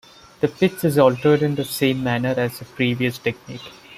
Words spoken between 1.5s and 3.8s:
the same manner as the previous technique.